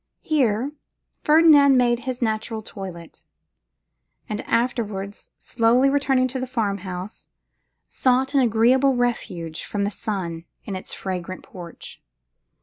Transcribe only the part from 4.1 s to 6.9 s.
and afterwards slowly returning to the farm